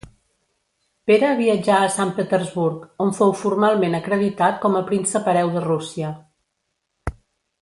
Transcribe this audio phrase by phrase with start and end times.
[1.09, 6.15] Pere viatjà a Sant Petersburg on fou formalment acreditat com a príncep hereu de Rússia.